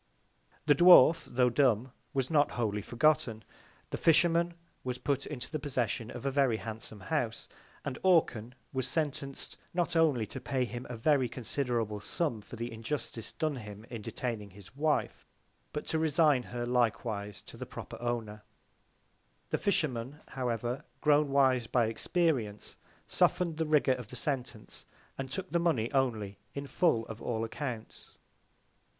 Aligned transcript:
The 0.65 0.73
Dwarf, 0.73 1.25
tho' 1.31 1.51
dumb, 1.51 1.91
was 2.11 2.31
not 2.31 2.53
wholly 2.53 2.81
forgotten. 2.81 3.43
The 3.91 3.99
Fisherman 3.99 4.55
was 4.83 4.97
put 4.97 5.27
into 5.27 5.51
the 5.51 5.59
Possession 5.59 6.09
of 6.09 6.25
a 6.25 6.31
very 6.31 6.57
handsome 6.57 7.01
House; 7.01 7.47
and 7.85 7.99
Orcan 8.03 8.55
was 8.73 8.87
sentenc'd, 8.87 9.57
not 9.75 9.95
only 9.95 10.25
to 10.25 10.41
pay 10.41 10.65
him 10.65 10.87
a 10.89 10.97
very 10.97 11.29
considerable 11.29 11.99
Sum 11.99 12.41
for 12.41 12.55
the 12.55 12.73
Injustice 12.73 13.31
done 13.33 13.57
him 13.57 13.83
in 13.91 14.01
detaining 14.01 14.49
his 14.49 14.75
Wife; 14.75 15.27
but 15.71 15.85
to 15.89 15.99
resign 15.99 16.41
her 16.49 16.65
likewise 16.65 17.39
to 17.43 17.55
the 17.55 17.67
proper 17.67 18.01
Owner: 18.01 18.41
The 19.51 19.59
Fisherman, 19.59 20.21
however, 20.29 20.83
grown 21.01 21.29
wise 21.29 21.67
by 21.67 21.85
Experience, 21.85 22.75
soften'd 23.07 23.57
the 23.57 23.67
Rigour 23.67 23.93
of 23.93 24.07
the 24.07 24.15
Sentence, 24.15 24.87
and 25.19 25.29
took 25.29 25.51
the 25.51 25.59
Money 25.59 25.91
only 25.93 26.39
in 26.55 26.65
full 26.65 27.05
of 27.05 27.21
all 27.21 27.43
Accounts. 27.43 28.17